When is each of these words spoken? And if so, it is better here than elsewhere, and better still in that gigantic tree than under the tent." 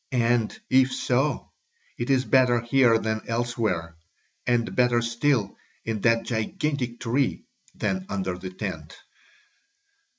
And 0.13 0.59
if 0.67 0.91
so, 0.91 1.51
it 1.95 2.09
is 2.09 2.25
better 2.25 2.61
here 2.61 2.97
than 2.97 3.21
elsewhere, 3.27 3.97
and 4.47 4.75
better 4.75 4.99
still 4.99 5.55
in 5.85 6.01
that 6.01 6.23
gigantic 6.25 6.99
tree 6.99 7.43
than 7.75 8.07
under 8.09 8.35
the 8.35 8.49
tent." 8.49 8.95